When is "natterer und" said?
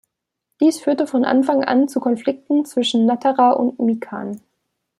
3.05-3.79